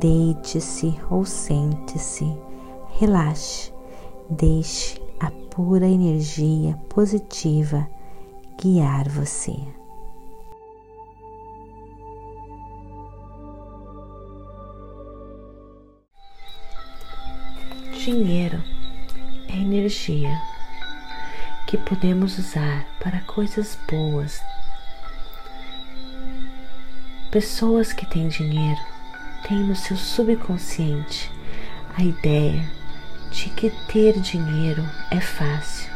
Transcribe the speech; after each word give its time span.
Deite-se 0.00 0.98
ou 1.10 1.24
sente-se, 1.26 2.24
relaxe, 2.98 3.70
deixe 4.30 4.98
a 5.20 5.30
pura 5.30 5.86
energia 5.86 6.74
positiva 6.88 7.86
guiar 8.58 9.06
você. 9.10 9.54
Dinheiro 18.02 18.62
é 19.50 19.56
energia 19.56 20.40
que 21.68 21.76
podemos 21.76 22.38
usar 22.38 22.86
para 22.98 23.20
coisas 23.20 23.78
boas. 23.90 24.40
Pessoas 27.30 27.92
que 27.92 28.06
têm 28.06 28.28
dinheiro 28.28 28.80
tem 29.46 29.58
no 29.58 29.74
seu 29.74 29.96
subconsciente 29.96 31.30
a 31.96 32.02
ideia 32.02 32.64
de 33.30 33.48
que 33.50 33.70
ter 33.88 34.20
dinheiro 34.20 34.84
é 35.10 35.20
fácil. 35.20 35.90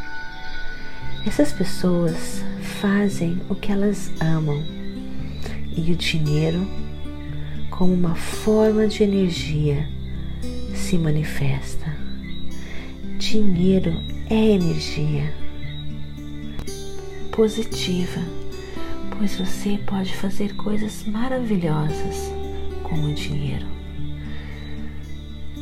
Essas 1.27 1.53
pessoas 1.53 2.43
fazem 2.81 3.41
o 3.49 3.55
que 3.55 3.73
elas 3.73 4.11
amam 4.21 4.63
e 5.77 5.93
o 5.93 5.97
dinheiro, 5.97 6.67
como 7.71 7.93
uma 7.93 8.15
forma 8.15 8.87
de 8.87 9.03
energia, 9.03 9.89
se 10.75 10.97
manifesta. 10.97 11.95
Dinheiro 13.19 13.93
é 14.31 14.35
energia 14.35 15.33
positiva, 17.33 18.21
pois 19.19 19.37
você 19.37 19.79
pode 19.87 20.15
fazer 20.17 20.55
coisas 20.57 21.05
maravilhosas 21.05 22.36
com 22.89 22.95
o 23.03 23.13
dinheiro? 23.13 23.67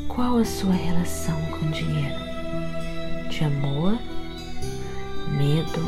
Qual 0.08 0.36
a 0.36 0.44
sua 0.44 0.75
relação 0.75 1.41
com 1.47 1.66
o 1.66 1.70
dinheiro? 1.70 2.22
De 3.31 3.44
amor, 3.44 3.98
medo, 5.31 5.81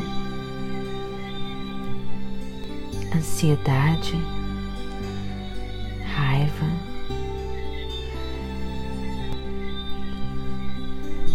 ansiedade, 3.15 4.15
raiva? 6.15 6.65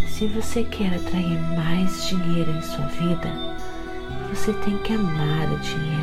Se 0.09 0.27
você 0.27 0.65
quer 0.65 0.95
atrair 0.95 1.39
mais 1.57 2.09
dinheiro 2.09 2.51
em 2.51 2.63
sua 2.63 2.87
vida, 2.87 3.33
você 4.31 4.53
tem 4.65 4.77
que 4.79 4.95
amar 4.95 5.53
o 5.53 5.59
dinheiro 5.61 6.02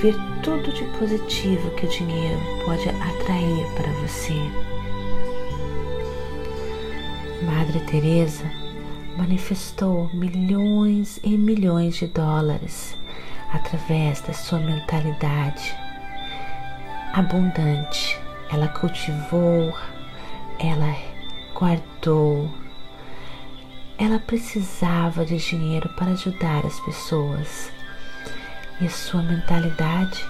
ver 0.00 0.14
tudo 0.44 0.72
de 0.72 0.84
positivo 0.96 1.70
que 1.72 1.86
o 1.86 1.88
dinheiro 1.88 2.40
pode 2.64 2.88
atrair 2.88 3.66
para 3.74 3.90
você. 3.94 4.34
Madre 7.42 7.80
Teresa 7.80 8.44
manifestou 9.16 10.08
milhões 10.14 11.18
e 11.24 11.36
milhões 11.36 11.96
de 11.96 12.06
dólares 12.06 12.96
através 13.52 14.20
da 14.20 14.32
sua 14.32 14.60
mentalidade 14.60 15.74
abundante. 17.12 18.16
Ela 18.52 18.68
cultivou, 18.68 19.76
ela 20.60 20.94
guardou. 21.54 22.48
Ela 23.98 24.20
precisava 24.20 25.24
de 25.24 25.38
dinheiro 25.38 25.88
para 25.96 26.12
ajudar 26.12 26.64
as 26.64 26.78
pessoas 26.80 27.72
e 28.80 28.86
a 28.86 28.90
sua 28.90 29.22
mentalidade 29.22 30.24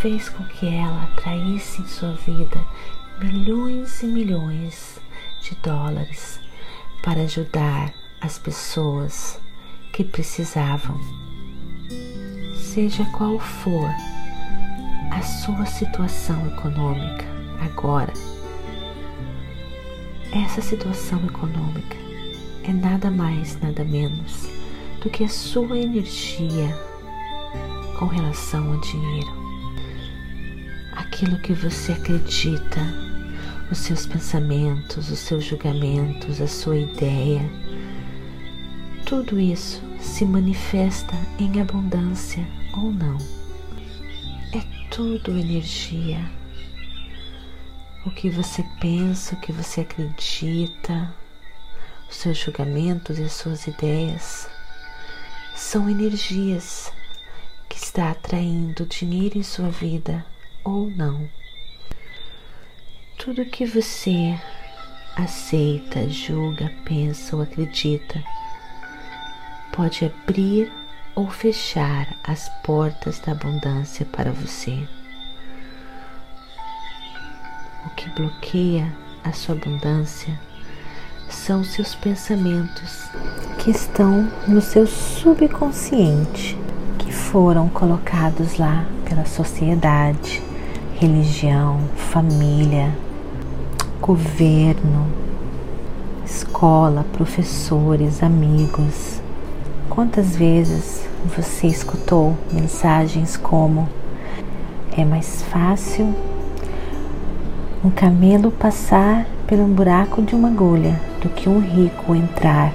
fez 0.00 0.28
com 0.28 0.44
que 0.44 0.66
ela 0.66 1.04
atraísse 1.04 1.82
em 1.82 1.86
sua 1.86 2.12
vida 2.12 2.58
milhões 3.18 4.02
e 4.02 4.06
milhões 4.06 4.98
de 5.42 5.54
dólares 5.56 6.40
para 7.02 7.22
ajudar 7.22 7.92
as 8.20 8.38
pessoas 8.38 9.40
que 9.92 10.04
precisavam. 10.04 10.98
Seja 12.54 13.04
qual 13.16 13.38
for 13.38 13.90
a 15.10 15.22
sua 15.22 15.66
situação 15.66 16.46
econômica 16.46 17.26
agora, 17.60 18.12
essa 20.32 20.60
situação 20.60 21.18
econômica 21.26 21.96
é 22.62 22.72
nada 22.72 23.10
mais, 23.10 23.60
nada 23.60 23.84
menos 23.84 24.48
do 25.02 25.10
que 25.10 25.24
a 25.24 25.28
sua 25.28 25.76
energia 25.76 26.89
com 28.00 28.06
relação 28.06 28.72
ao 28.72 28.80
dinheiro. 28.80 29.30
Aquilo 30.92 31.38
que 31.40 31.52
você 31.52 31.92
acredita, 31.92 32.80
os 33.70 33.76
seus 33.76 34.06
pensamentos, 34.06 35.10
os 35.10 35.18
seus 35.18 35.44
julgamentos, 35.44 36.40
a 36.40 36.48
sua 36.48 36.78
ideia, 36.78 37.42
tudo 39.04 39.38
isso 39.38 39.82
se 40.00 40.24
manifesta 40.24 41.14
em 41.38 41.60
abundância 41.60 42.42
ou 42.72 42.90
não. 42.90 43.18
É 44.54 44.64
tudo 44.90 45.36
energia. 45.36 46.24
O 48.06 48.10
que 48.10 48.30
você 48.30 48.64
pensa, 48.80 49.34
o 49.34 49.40
que 49.42 49.52
você 49.52 49.82
acredita, 49.82 51.14
os 52.08 52.16
seus 52.16 52.38
julgamentos 52.38 53.18
e 53.18 53.24
as 53.24 53.32
suas 53.34 53.66
ideias 53.66 54.48
são 55.54 55.86
energias 55.90 56.90
está 57.82 58.10
atraindo 58.10 58.84
dinheiro 58.84 59.38
em 59.38 59.42
sua 59.42 59.70
vida 59.70 60.24
ou 60.62 60.90
não. 60.90 61.28
Tudo 63.18 63.44
que 63.46 63.64
você 63.64 64.38
aceita, 65.16 66.08
julga, 66.08 66.70
pensa 66.84 67.36
ou 67.36 67.42
acredita 67.42 68.22
pode 69.72 70.04
abrir 70.04 70.70
ou 71.14 71.30
fechar 71.30 72.16
as 72.24 72.48
portas 72.62 73.18
da 73.20 73.32
abundância 73.32 74.04
para 74.06 74.30
você. 74.30 74.86
O 77.86 77.90
que 77.90 78.08
bloqueia 78.10 78.92
a 79.24 79.32
sua 79.32 79.54
abundância 79.54 80.38
são 81.30 81.64
seus 81.64 81.94
pensamentos 81.94 83.08
que 83.58 83.70
estão 83.70 84.30
no 84.46 84.60
seu 84.60 84.86
subconsciente 84.86 86.59
foram 87.30 87.68
colocados 87.68 88.58
lá 88.58 88.84
pela 89.08 89.24
sociedade, 89.24 90.42
religião, 90.98 91.78
família, 91.94 92.92
governo, 94.00 95.06
escola, 96.26 97.06
professores, 97.12 98.20
amigos. 98.20 99.20
Quantas 99.88 100.34
vezes 100.34 101.08
você 101.24 101.68
escutou 101.68 102.36
mensagens 102.50 103.36
como: 103.36 103.88
é 104.98 105.04
mais 105.04 105.42
fácil 105.42 106.12
um 107.84 107.90
camelo 107.90 108.50
passar 108.50 109.24
pelo 109.46 109.66
buraco 109.66 110.20
de 110.20 110.34
uma 110.34 110.48
agulha 110.48 111.00
do 111.22 111.28
que 111.28 111.48
um 111.48 111.60
rico 111.60 112.12
entrar 112.12 112.74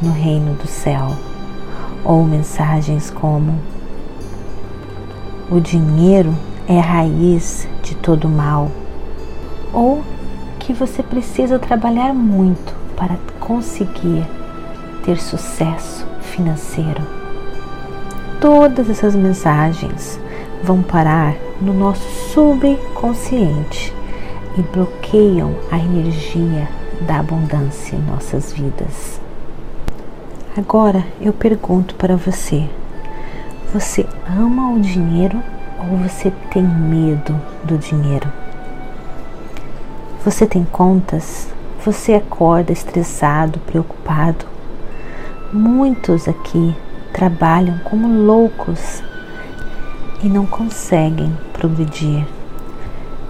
no 0.00 0.12
reino 0.12 0.54
do 0.54 0.66
céu? 0.66 1.31
Ou 2.04 2.24
mensagens 2.24 3.10
como: 3.10 3.58
O 5.50 5.60
dinheiro 5.60 6.34
é 6.68 6.78
a 6.78 6.82
raiz 6.82 7.68
de 7.82 7.94
todo 7.96 8.28
mal, 8.28 8.70
ou 9.72 10.02
que 10.58 10.72
você 10.72 11.02
precisa 11.02 11.58
trabalhar 11.58 12.12
muito 12.14 12.74
para 12.96 13.16
conseguir 13.40 14.26
ter 15.04 15.18
sucesso 15.18 16.06
financeiro. 16.20 17.02
Todas 18.40 18.88
essas 18.88 19.14
mensagens 19.14 20.20
vão 20.62 20.82
parar 20.82 21.34
no 21.60 21.72
nosso 21.72 22.08
subconsciente 22.32 23.94
e 24.56 24.62
bloqueiam 24.62 25.54
a 25.70 25.78
energia 25.78 26.68
da 27.06 27.20
abundância 27.20 27.96
em 27.96 28.02
nossas 28.02 28.52
vidas. 28.52 29.21
Agora 30.54 31.02
eu 31.18 31.32
pergunto 31.32 31.94
para 31.94 32.14
você: 32.14 32.68
você 33.72 34.06
ama 34.28 34.70
o 34.72 34.80
dinheiro 34.80 35.42
ou 35.78 35.96
você 35.96 36.30
tem 36.50 36.62
medo 36.62 37.34
do 37.64 37.78
dinheiro? 37.78 38.30
Você 40.22 40.46
tem 40.46 40.62
contas? 40.62 41.48
Você 41.82 42.12
acorda 42.12 42.70
estressado, 42.70 43.60
preocupado? 43.60 44.44
Muitos 45.50 46.28
aqui 46.28 46.76
trabalham 47.14 47.78
como 47.78 48.06
loucos 48.06 49.02
e 50.22 50.28
não 50.28 50.44
conseguem 50.44 51.34
progredir. 51.54 52.26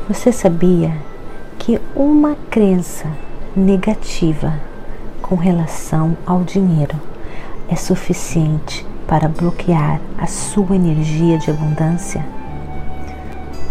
Você 0.08 0.32
sabia 0.32 0.92
que 1.56 1.80
uma 1.94 2.36
crença 2.50 3.06
negativa 3.54 4.54
com 5.22 5.36
relação 5.36 6.16
ao 6.26 6.42
dinheiro 6.42 7.11
é 7.72 7.76
suficiente 7.76 8.86
para 9.08 9.28
bloquear 9.28 9.98
a 10.18 10.26
sua 10.26 10.76
energia 10.76 11.38
de 11.38 11.50
abundância? 11.50 12.22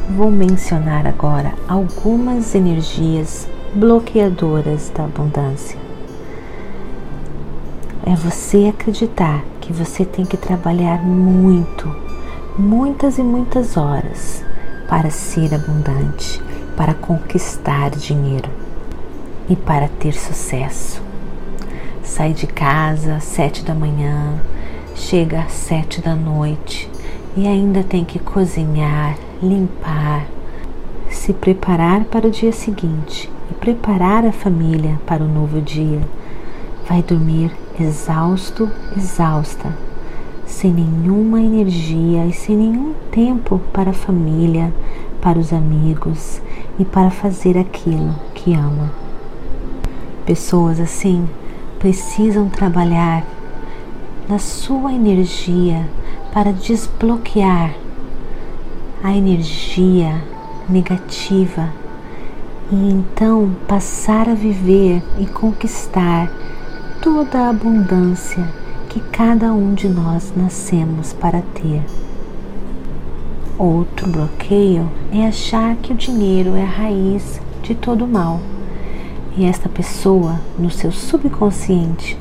Vou 0.09 0.31
mencionar 0.31 1.05
agora 1.05 1.53
algumas 1.67 2.55
energias 2.55 3.47
bloqueadoras 3.75 4.89
da 4.89 5.03
abundância. 5.03 5.77
É 8.03 8.15
você 8.15 8.73
acreditar 8.75 9.43
que 9.61 9.71
você 9.71 10.03
tem 10.03 10.25
que 10.25 10.35
trabalhar 10.35 11.05
muito, 11.05 11.95
muitas 12.57 13.19
e 13.19 13.21
muitas 13.21 13.77
horas 13.77 14.43
para 14.89 15.11
ser 15.11 15.53
abundante, 15.53 16.41
para 16.75 16.95
conquistar 16.95 17.91
dinheiro 17.91 18.49
e 19.47 19.55
para 19.55 19.87
ter 19.87 20.13
sucesso. 20.13 21.03
Sai 22.11 22.33
de 22.33 22.45
casa 22.45 23.15
às 23.15 23.23
sete 23.23 23.63
da 23.63 23.73
manhã, 23.73 24.37
chega 24.93 25.43
às 25.43 25.53
sete 25.53 26.01
da 26.01 26.13
noite 26.13 26.89
e 27.37 27.47
ainda 27.47 27.85
tem 27.85 28.03
que 28.03 28.19
cozinhar, 28.19 29.17
limpar, 29.41 30.25
se 31.09 31.31
preparar 31.31 32.03
para 32.03 32.27
o 32.27 32.29
dia 32.29 32.51
seguinte 32.51 33.31
e 33.49 33.53
preparar 33.53 34.25
a 34.25 34.33
família 34.33 34.99
para 35.05 35.23
o 35.23 35.27
novo 35.27 35.61
dia. 35.61 36.01
Vai 36.85 37.01
dormir 37.01 37.49
exausto, 37.79 38.69
exausta, 38.97 39.73
sem 40.45 40.73
nenhuma 40.73 41.41
energia 41.41 42.25
e 42.25 42.33
sem 42.33 42.57
nenhum 42.57 42.93
tempo 43.09 43.57
para 43.71 43.91
a 43.91 43.93
família, 43.93 44.73
para 45.21 45.39
os 45.39 45.53
amigos 45.53 46.41
e 46.77 46.83
para 46.83 47.09
fazer 47.09 47.57
aquilo 47.57 48.13
que 48.33 48.53
ama. 48.53 48.91
Pessoas 50.25 50.77
assim 50.77 51.25
precisam 51.81 52.47
trabalhar 52.47 53.25
na 54.29 54.37
sua 54.37 54.93
energia 54.93 55.83
para 56.31 56.53
desbloquear 56.53 57.73
a 59.03 59.11
energia 59.17 60.21
negativa 60.69 61.69
e 62.71 62.75
então 62.75 63.55
passar 63.67 64.29
a 64.29 64.35
viver 64.35 65.01
e 65.19 65.25
conquistar 65.25 66.31
toda 67.01 67.39
a 67.39 67.49
abundância 67.49 68.47
que 68.87 68.99
cada 68.99 69.51
um 69.51 69.73
de 69.73 69.89
nós 69.89 70.31
nascemos 70.35 71.13
para 71.13 71.41
ter. 71.41 71.83
Outro 73.57 74.07
bloqueio 74.07 74.87
é 75.11 75.25
achar 75.25 75.75
que 75.77 75.91
o 75.91 75.97
dinheiro 75.97 76.55
é 76.55 76.61
a 76.61 76.65
raiz 76.65 77.41
de 77.63 77.73
todo 77.73 78.07
mal. 78.07 78.39
E 79.37 79.45
esta 79.45 79.69
pessoa, 79.69 80.41
no 80.59 80.69
seu 80.69 80.91
subconsciente, 80.91 82.17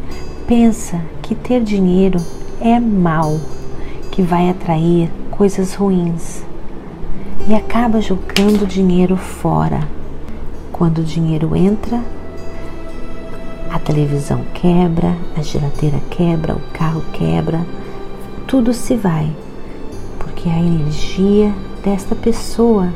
pensa 0.46 1.00
que 1.20 1.34
ter 1.34 1.60
dinheiro 1.60 2.20
é 2.60 2.78
mal, 2.78 3.40
que 4.12 4.22
vai 4.22 4.48
atrair 4.48 5.10
coisas 5.28 5.74
ruins. 5.74 6.44
E 7.48 7.54
acaba 7.54 8.00
jogando 8.00 8.62
o 8.62 8.66
dinheiro 8.66 9.16
fora. 9.16 9.88
Quando 10.70 10.98
o 10.98 11.04
dinheiro 11.04 11.56
entra, 11.56 12.00
a 13.68 13.78
televisão 13.80 14.44
quebra, 14.54 15.16
a 15.36 15.42
geladeira 15.42 15.98
quebra, 16.10 16.54
o 16.54 16.60
carro 16.72 17.02
quebra, 17.12 17.66
tudo 18.46 18.72
se 18.72 18.94
vai, 18.94 19.32
porque 20.16 20.48
a 20.48 20.58
energia 20.60 21.52
desta 21.82 22.14
pessoa 22.14 22.92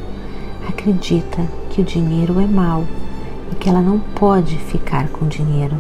acredita 0.68 1.42
que 1.70 1.80
o 1.80 1.84
dinheiro 1.84 2.38
é 2.40 2.46
mal 2.46 2.84
e 3.50 3.54
que 3.54 3.68
ela 3.68 3.80
não 3.80 3.98
pode 3.98 4.56
ficar 4.58 5.08
com 5.08 5.26
dinheiro 5.26 5.76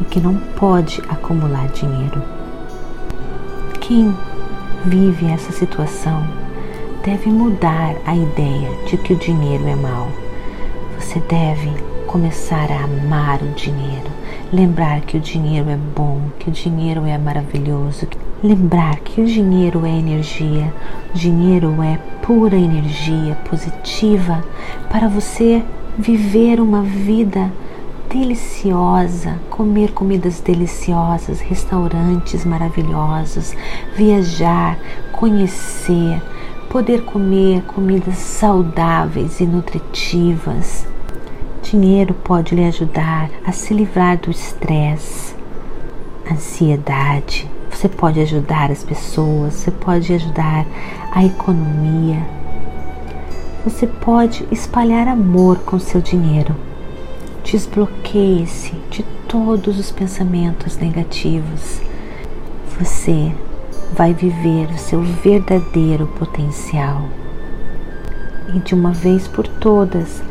e 0.00 0.04
que 0.04 0.20
não 0.20 0.34
pode 0.56 1.00
acumular 1.08 1.68
dinheiro. 1.68 2.22
Quem 3.80 4.14
vive 4.84 5.26
essa 5.26 5.52
situação 5.52 6.26
deve 7.04 7.30
mudar 7.30 7.94
a 8.04 8.14
ideia 8.14 8.68
de 8.86 8.96
que 8.96 9.12
o 9.12 9.16
dinheiro 9.16 9.66
é 9.66 9.76
mal. 9.76 10.08
Você 10.98 11.20
deve 11.20 11.70
começar 12.06 12.70
a 12.70 12.84
amar 12.84 13.42
o 13.42 13.52
dinheiro 13.52 14.16
lembrar 14.52 15.00
que 15.00 15.16
o 15.16 15.20
dinheiro 15.20 15.68
é 15.68 15.76
bom, 15.76 16.20
que 16.38 16.48
o 16.48 16.52
dinheiro 16.52 17.04
é 17.04 17.18
maravilhoso, 17.18 18.06
lembrar 18.42 18.96
que 19.00 19.20
o 19.20 19.26
dinheiro 19.26 19.84
é 19.84 19.90
energia, 19.90 20.72
o 21.14 21.18
dinheiro 21.18 21.82
é 21.82 21.98
pura 22.22 22.56
energia 22.56 23.36
positiva 23.48 24.44
para 24.90 25.08
você 25.08 25.62
viver 25.98 26.60
uma 26.60 26.82
vida 26.82 27.52
deliciosa, 28.10 29.38
comer 29.50 29.92
comidas 29.92 30.40
deliciosas, 30.40 31.40
restaurantes 31.40 32.44
maravilhosos, 32.44 33.54
viajar, 33.94 34.78
conhecer, 35.12 36.22
poder 36.70 37.02
comer 37.02 37.62
comidas 37.62 38.16
saudáveis 38.16 39.40
e 39.40 39.46
nutritivas 39.46 40.86
dinheiro 41.70 42.14
pode 42.14 42.54
lhe 42.54 42.64
ajudar 42.64 43.28
a 43.44 43.50
se 43.50 43.74
livrar 43.74 44.16
do 44.18 44.30
estresse, 44.30 45.34
ansiedade. 46.30 47.50
Você 47.70 47.88
pode 47.88 48.20
ajudar 48.20 48.70
as 48.70 48.84
pessoas, 48.84 49.54
você 49.54 49.70
pode 49.70 50.12
ajudar 50.12 50.64
a 51.10 51.24
economia. 51.24 52.24
Você 53.66 53.86
pode 53.86 54.46
espalhar 54.50 55.08
amor 55.08 55.58
com 55.58 55.78
seu 55.78 56.00
dinheiro. 56.00 56.54
Desbloqueie-se 57.44 58.72
de 58.88 59.02
todos 59.28 59.78
os 59.78 59.90
pensamentos 59.90 60.78
negativos. 60.78 61.82
Você 62.78 63.30
vai 63.92 64.14
viver 64.14 64.70
o 64.70 64.78
seu 64.78 65.02
verdadeiro 65.02 66.06
potencial. 66.18 67.02
E 68.54 68.58
de 68.60 68.74
uma 68.74 68.92
vez 68.92 69.28
por 69.28 69.46
todas, 69.46 70.22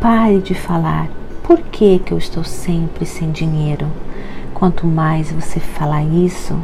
Pare 0.00 0.38
de 0.38 0.54
falar 0.54 1.08
por 1.42 1.58
que, 1.58 1.98
que 1.98 2.12
eu 2.12 2.18
estou 2.18 2.44
sempre 2.44 3.04
sem 3.04 3.32
dinheiro. 3.32 3.88
Quanto 4.54 4.86
mais 4.86 5.32
você 5.32 5.58
falar 5.58 6.04
isso, 6.04 6.56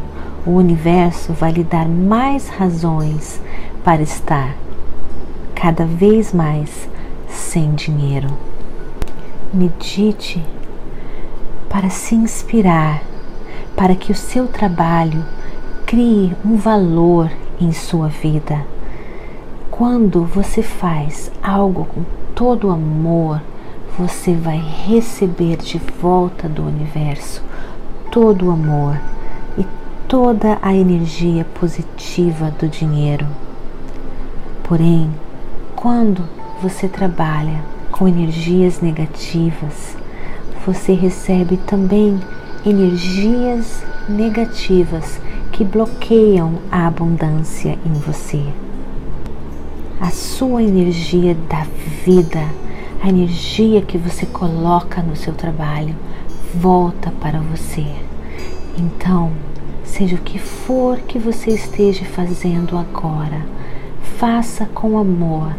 o 0.47 0.53
universo 0.53 1.33
vai 1.33 1.51
lhe 1.51 1.65
dar 1.65 1.89
mais 1.89 2.49
razões 2.49 3.41
para 3.83 4.03
estar 4.03 4.55
cada 5.55 5.85
vez 5.85 6.33
mais 6.33 6.89
sem 7.29 7.75
dinheiro. 7.75 8.29
Medite 9.53 10.43
para 11.69 11.91
se 11.91 12.15
inspirar, 12.15 13.03
para 13.77 13.95
que 13.95 14.13
o 14.13 14.15
seu 14.15 14.47
trabalho 14.47 15.25
crie 15.87 16.35
um 16.45 16.57
valor 16.57 17.31
em 17.61 17.73
sua 17.73 18.09
vida. 18.09 18.65
Quando 19.71 20.25
você 20.25 20.63
faz 20.63 21.31
algo 21.43 21.85
com 21.85 22.05
todo 22.35 22.71
amor, 22.71 23.41
você 23.99 24.35
vai 24.35 24.59
receber 24.59 25.57
de 25.57 25.79
volta 26.01 26.49
do 26.49 26.65
universo 26.65 27.43
todo 28.11 28.47
o 28.47 28.51
amor 28.53 29.01
e 29.59 29.67
toda 30.07 30.59
a 30.63 30.73
energia 30.73 31.45
positiva 31.45 32.53
do 32.53 32.69
dinheiro. 32.69 33.27
Porém, 34.63 35.11
quando 35.85 36.27
você 36.63 36.89
trabalha 36.89 37.63
com 37.93 38.09
energias 38.09 38.81
negativas, 38.81 39.95
você 40.65 40.95
recebe 40.95 41.59
também 41.59 42.19
energias 42.65 43.85
negativas 44.09 45.21
que 45.53 45.63
bloqueiam 45.63 46.55
a 46.73 46.87
abundância 46.87 47.79
em 47.85 47.93
você 47.93 48.43
a 50.01 50.11
sua 50.11 50.63
energia 50.63 51.37
da 51.49 51.67
vida, 52.05 52.43
a 53.03 53.09
energia 53.09 53.83
que 53.83 53.99
você 53.99 54.25
coloca 54.25 55.03
no 55.03 55.17
seu 55.17 55.35
trabalho, 55.35 55.95
volta 56.55 57.13
para 57.21 57.41
você. 57.41 57.87
Então, 58.77 59.33
seja 59.85 60.17
o 60.17 60.21
que 60.21 60.39
for 60.39 60.99
que 60.99 61.19
você 61.19 61.51
esteja 61.51 62.05
fazendo 62.05 62.77
agora, 62.77 63.47
faça 64.19 64.67
com 64.67 64.99
amor, 64.99 65.55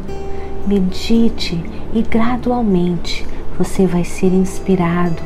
medite 0.67 1.63
e 1.93 2.01
gradualmente 2.01 3.25
você 3.57 3.85
vai 3.85 4.03
ser 4.03 4.33
inspirado 4.33 5.21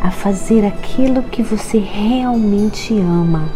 a 0.00 0.10
fazer 0.10 0.64
aquilo 0.64 1.22
que 1.22 1.42
você 1.42 1.78
realmente 1.78 2.98
ama, 2.98 3.48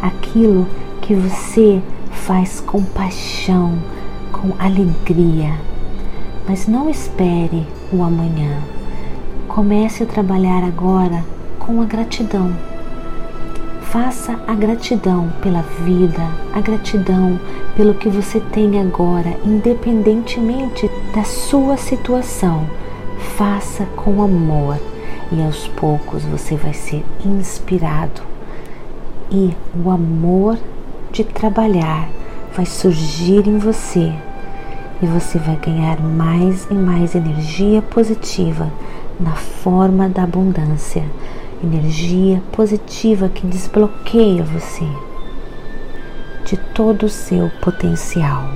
aquilo 0.00 0.66
que 1.00 1.14
você 1.14 1.80
faz 2.10 2.60
com 2.60 2.82
paixão, 2.82 3.78
com 4.32 4.52
alegria. 4.58 5.54
Mas 6.48 6.66
não 6.66 6.90
espere 6.90 7.66
o 7.92 8.02
amanhã. 8.02 8.58
Comece 9.46 10.02
a 10.02 10.06
trabalhar 10.06 10.64
agora 10.64 11.24
com 11.58 11.80
a 11.80 11.84
gratidão. 11.84 12.71
Faça 13.92 14.40
a 14.46 14.54
gratidão 14.54 15.30
pela 15.42 15.60
vida, 15.84 16.26
a 16.54 16.62
gratidão 16.62 17.38
pelo 17.76 17.92
que 17.92 18.08
você 18.08 18.40
tem 18.40 18.80
agora, 18.80 19.36
independentemente 19.44 20.90
da 21.14 21.22
sua 21.24 21.76
situação. 21.76 22.66
Faça 23.36 23.84
com 23.94 24.22
amor 24.22 24.78
e 25.30 25.42
aos 25.42 25.68
poucos 25.68 26.24
você 26.24 26.56
vai 26.56 26.72
ser 26.72 27.04
inspirado 27.22 28.22
e 29.30 29.54
o 29.84 29.90
amor 29.90 30.56
de 31.12 31.22
trabalhar 31.22 32.08
vai 32.56 32.64
surgir 32.64 33.46
em 33.46 33.58
você 33.58 34.10
e 35.02 35.06
você 35.06 35.38
vai 35.38 35.56
ganhar 35.56 36.00
mais 36.00 36.66
e 36.70 36.74
mais 36.74 37.14
energia 37.14 37.82
positiva 37.82 38.70
na 39.20 39.34
forma 39.34 40.08
da 40.08 40.22
abundância, 40.22 41.04
energia 41.62 42.42
positiva 42.50 43.28
que 43.28 43.46
desbloqueia 43.46 44.42
você 44.42 44.86
de 46.44 46.56
todo 46.56 47.06
o 47.06 47.08
seu 47.08 47.50
potencial. 47.60 48.50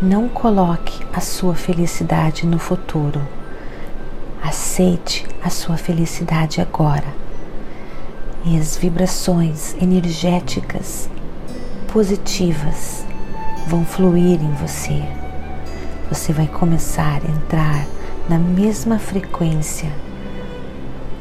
Não 0.00 0.28
coloque 0.28 1.04
a 1.12 1.20
sua 1.20 1.54
felicidade 1.54 2.46
no 2.46 2.58
futuro. 2.58 3.20
Aceite 4.42 5.26
a 5.42 5.50
sua 5.50 5.76
felicidade 5.76 6.60
agora. 6.60 7.06
E 8.44 8.56
as 8.58 8.76
vibrações 8.76 9.74
energéticas 9.80 11.08
positivas 11.92 13.04
vão 13.66 13.84
fluir 13.84 14.40
em 14.40 14.52
você. 14.52 15.02
Você 16.10 16.32
vai 16.32 16.46
começar 16.46 17.20
a 17.24 17.30
entrar 17.30 17.86
na 18.28 18.38
mesma 18.38 18.98
frequência 18.98 19.90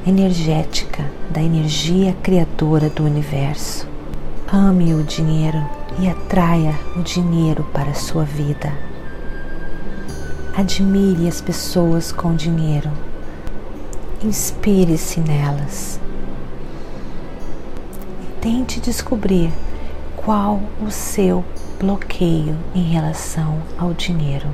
energética 0.08 1.04
da 1.30 1.42
energia 1.42 2.16
criadora 2.24 2.90
do 2.90 3.04
universo. 3.04 3.86
Ame 4.48 4.94
o 4.94 5.04
dinheiro 5.04 5.62
e 6.00 6.08
atraia 6.08 6.74
o 6.96 7.02
dinheiro 7.02 7.66
para 7.74 7.90
a 7.90 7.94
sua 7.94 8.24
vida. 8.24 8.72
Admire 10.56 11.28
as 11.28 11.42
pessoas 11.42 12.14
com 12.14 12.34
dinheiro. 12.34 12.90
Inspire-se 14.24 15.20
nelas. 15.20 16.00
Tente 18.40 18.80
descobrir 18.80 19.52
qual 20.16 20.62
o 20.82 20.90
seu 20.90 21.44
bloqueio 21.78 22.56
em 22.74 22.84
relação 22.84 23.62
ao 23.78 23.94
dinheiro. 23.94 24.48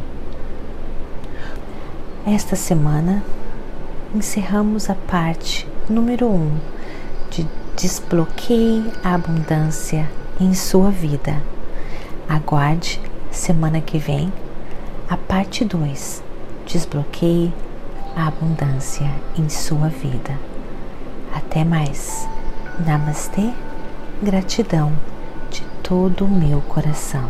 Esta 2.25 2.55
semana 2.55 3.23
encerramos 4.13 4.89
a 4.89 4.95
parte 4.95 5.67
número 5.89 6.27
1 6.27 6.35
um 6.35 6.59
de 7.31 7.47
desbloqueie 7.75 8.91
a 9.03 9.15
abundância 9.15 10.09
em 10.39 10.53
sua 10.53 10.91
vida. 10.91 11.41
Aguarde 12.29 13.01
semana 13.31 13.81
que 13.81 13.97
vem 13.97 14.31
a 15.09 15.17
parte 15.17 15.65
2. 15.65 16.23
Desbloqueie 16.65 17.53
a 18.15 18.27
abundância 18.27 19.09
em 19.37 19.49
sua 19.49 19.89
vida. 19.89 20.37
Até 21.33 21.63
mais. 21.63 22.27
Namastê. 22.85 23.51
Gratidão 24.21 24.93
todo 25.83 26.25
o 26.25 26.29
meu 26.29 26.61
coração. 26.61 27.29